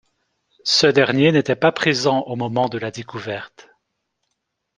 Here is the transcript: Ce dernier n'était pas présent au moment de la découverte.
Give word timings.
Ce 0.63 0.87
dernier 0.87 1.31
n'était 1.31 1.55
pas 1.55 1.71
présent 1.71 2.21
au 2.21 2.35
moment 2.35 2.69
de 2.69 2.79
la 2.79 2.89
découverte. 2.89 3.69